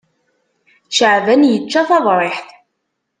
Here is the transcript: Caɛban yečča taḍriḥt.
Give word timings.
Caɛban 0.95 1.41
yečča 1.49 1.81
taḍriḥt. 1.89 2.49